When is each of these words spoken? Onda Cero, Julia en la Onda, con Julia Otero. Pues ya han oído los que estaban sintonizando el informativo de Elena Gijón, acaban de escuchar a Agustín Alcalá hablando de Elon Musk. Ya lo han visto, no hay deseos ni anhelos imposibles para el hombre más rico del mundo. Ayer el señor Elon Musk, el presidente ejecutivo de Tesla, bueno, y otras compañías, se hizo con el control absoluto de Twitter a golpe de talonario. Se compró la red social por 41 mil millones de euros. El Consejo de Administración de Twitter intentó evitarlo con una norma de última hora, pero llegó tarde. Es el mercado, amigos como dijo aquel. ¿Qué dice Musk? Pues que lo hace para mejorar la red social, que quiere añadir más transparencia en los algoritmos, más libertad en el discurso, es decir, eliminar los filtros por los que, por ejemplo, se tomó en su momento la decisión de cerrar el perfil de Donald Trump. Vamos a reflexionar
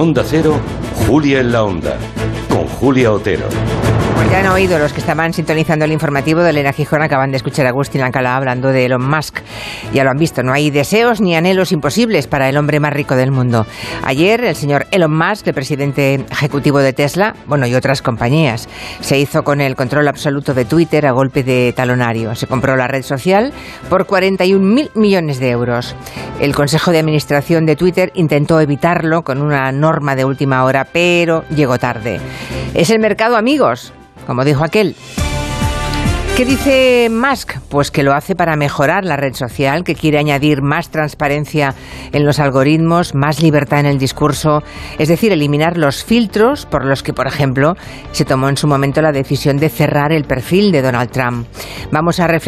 Onda 0.00 0.24
Cero, 0.26 0.58
Julia 1.06 1.40
en 1.40 1.52
la 1.52 1.62
Onda, 1.62 1.98
con 2.48 2.66
Julia 2.66 3.12
Otero. 3.12 3.46
Pues 4.14 4.30
ya 4.30 4.40
han 4.40 4.46
oído 4.46 4.78
los 4.78 4.94
que 4.94 5.00
estaban 5.00 5.34
sintonizando 5.34 5.84
el 5.84 5.92
informativo 5.92 6.40
de 6.40 6.50
Elena 6.50 6.72
Gijón, 6.72 7.02
acaban 7.02 7.30
de 7.32 7.36
escuchar 7.36 7.66
a 7.66 7.68
Agustín 7.68 8.00
Alcalá 8.00 8.34
hablando 8.34 8.68
de 8.68 8.86
Elon 8.86 9.06
Musk. 9.06 9.40
Ya 9.92 10.02
lo 10.02 10.10
han 10.10 10.16
visto, 10.16 10.42
no 10.42 10.54
hay 10.54 10.70
deseos 10.70 11.20
ni 11.20 11.36
anhelos 11.36 11.70
imposibles 11.70 12.28
para 12.28 12.48
el 12.48 12.56
hombre 12.56 12.80
más 12.80 12.94
rico 12.94 13.14
del 13.14 13.30
mundo. 13.30 13.66
Ayer 14.02 14.42
el 14.42 14.56
señor 14.56 14.86
Elon 14.90 15.14
Musk, 15.14 15.46
el 15.48 15.54
presidente 15.54 16.24
ejecutivo 16.30 16.78
de 16.78 16.94
Tesla, 16.94 17.34
bueno, 17.44 17.66
y 17.66 17.74
otras 17.74 18.00
compañías, 18.00 18.70
se 19.00 19.18
hizo 19.18 19.44
con 19.44 19.60
el 19.60 19.76
control 19.76 20.08
absoluto 20.08 20.54
de 20.54 20.64
Twitter 20.64 21.04
a 21.04 21.12
golpe 21.12 21.42
de 21.42 21.74
talonario. 21.76 22.34
Se 22.36 22.46
compró 22.46 22.74
la 22.74 22.88
red 22.88 23.02
social 23.02 23.52
por 23.90 24.06
41 24.06 24.64
mil 24.64 24.90
millones 24.94 25.40
de 25.40 25.50
euros. 25.50 25.94
El 26.40 26.54
Consejo 26.54 26.90
de 26.90 26.98
Administración 26.98 27.66
de 27.66 27.76
Twitter 27.76 28.10
intentó 28.14 28.60
evitarlo 28.60 29.22
con 29.22 29.42
una 29.42 29.70
norma 29.72 30.16
de 30.16 30.24
última 30.24 30.64
hora, 30.64 30.86
pero 30.90 31.44
llegó 31.54 31.78
tarde. 31.78 32.18
Es 32.74 32.90
el 32.90 32.98
mercado, 32.98 33.36
amigos 33.36 33.92
como 34.30 34.44
dijo 34.44 34.62
aquel. 34.62 34.94
¿Qué 36.36 36.44
dice 36.44 37.08
Musk? 37.10 37.58
Pues 37.68 37.90
que 37.90 38.02
lo 38.02 38.14
hace 38.14 38.34
para 38.34 38.56
mejorar 38.56 39.04
la 39.04 39.16
red 39.16 39.34
social, 39.34 39.84
que 39.84 39.94
quiere 39.94 40.18
añadir 40.18 40.62
más 40.62 40.88
transparencia 40.88 41.74
en 42.12 42.24
los 42.24 42.38
algoritmos, 42.38 43.14
más 43.14 43.42
libertad 43.42 43.80
en 43.80 43.86
el 43.86 43.98
discurso, 43.98 44.62
es 44.98 45.08
decir, 45.08 45.32
eliminar 45.32 45.76
los 45.76 46.02
filtros 46.02 46.64
por 46.64 46.86
los 46.86 47.02
que, 47.02 47.12
por 47.12 47.26
ejemplo, 47.26 47.76
se 48.12 48.24
tomó 48.24 48.48
en 48.48 48.56
su 48.56 48.68
momento 48.68 49.02
la 49.02 49.12
decisión 49.12 49.58
de 49.58 49.68
cerrar 49.68 50.12
el 50.12 50.24
perfil 50.24 50.72
de 50.72 50.80
Donald 50.80 51.10
Trump. 51.10 51.46
Vamos 51.90 52.20
a 52.20 52.28
reflexionar 52.28 52.38